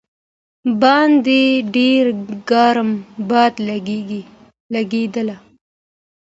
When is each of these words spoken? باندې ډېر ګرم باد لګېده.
باندې 0.81 1.39
ډېر 1.75 2.05
ګرم 2.49 2.89
باد 3.29 3.53
لګېده. 4.77 5.33